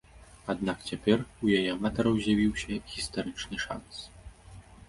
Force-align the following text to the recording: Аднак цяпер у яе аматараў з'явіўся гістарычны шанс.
Аднак 0.53 0.79
цяпер 0.91 1.17
у 1.47 1.51
яе 1.59 1.69
аматараў 1.75 2.17
з'явіўся 2.23 2.81
гістарычны 2.93 3.63
шанс. 3.67 3.95